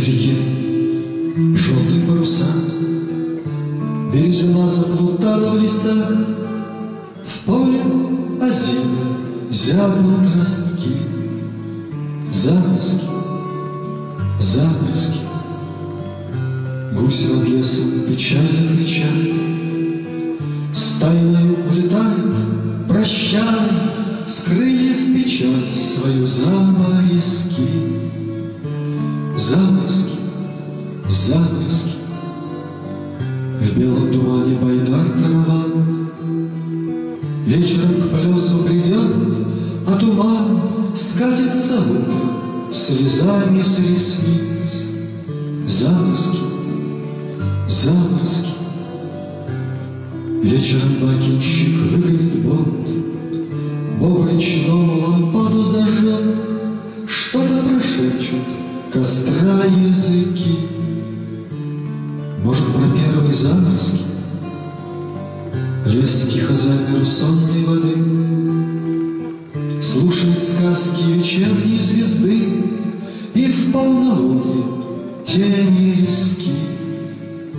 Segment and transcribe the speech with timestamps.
[0.00, 0.34] Реки,
[1.54, 2.46] желтые паруса,
[4.12, 5.60] Березина заплутала в
[7.40, 7.80] В поле
[8.40, 10.96] озимы зябнут ростки,
[12.30, 13.00] Заморозки,
[14.38, 15.20] заморозки.
[16.92, 19.06] Гуси над лесом печально кричат,
[20.74, 22.36] Стайной улетает,
[22.86, 23.40] прощай,
[24.26, 27.68] С крыльев печаль свою заморозки.
[29.36, 30.18] Заморозки,
[31.08, 31.94] заморозки.
[33.60, 35.99] В белом тумане байдар караван
[37.50, 39.10] Вечером к плесу придет,
[39.84, 40.60] а туман
[40.94, 44.84] Скатится утром слезами с ресниц.
[45.66, 46.38] Заморозки,
[47.66, 48.50] заморозки.
[50.42, 52.88] Вечером бакинщик выгонит бот,
[53.98, 56.36] Бог речному лампаду зажжет,
[57.08, 58.46] Что-то прошепчут
[58.92, 60.68] костра языки.
[62.44, 64.09] Может, про первые заморозки?
[65.90, 67.96] Лес тихо замер сонной воды,
[69.82, 72.64] Слушает сказки вечерней звезды,
[73.34, 74.66] И в полнолуние
[75.26, 76.50] тени риски.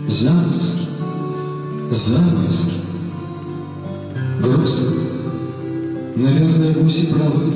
[0.07, 0.87] Заморозки,
[1.91, 2.71] заморозки.
[4.41, 4.91] Грустно,
[6.15, 7.53] наверное, гуси правы,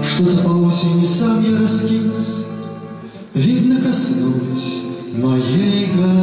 [0.00, 2.44] Что-то по осени сам я раскис,
[3.34, 6.15] Видно, коснулись моей головы.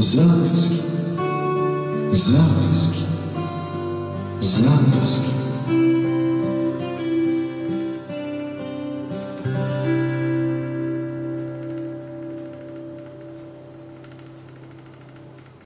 [0.00, 0.80] Заморозки,
[2.10, 3.04] заморозки,
[4.40, 5.39] заморозки.